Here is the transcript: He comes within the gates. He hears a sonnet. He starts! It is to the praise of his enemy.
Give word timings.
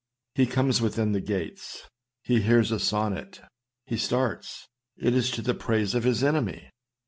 He 0.33 0.47
comes 0.47 0.81
within 0.81 1.11
the 1.11 1.21
gates. 1.21 1.87
He 2.23 2.41
hears 2.41 2.71
a 2.71 2.79
sonnet. 2.79 3.39
He 3.85 3.97
starts! 3.97 4.65
It 4.97 5.13
is 5.13 5.29
to 5.29 5.43
the 5.43 5.53
praise 5.53 5.93
of 5.93 6.05
his 6.05 6.23
enemy. 6.23 6.71